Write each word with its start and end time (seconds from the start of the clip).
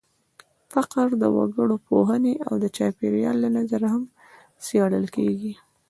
فقر 0.73 1.07
د 1.21 1.23
وګړپوهنې 1.37 2.33
او 2.47 2.53
د 2.63 2.65
چاپېریال 2.77 3.35
له 3.43 3.49
نظره 3.57 3.87
هم 3.95 4.03
څېړل 4.65 5.05
کېږي. 5.15 5.53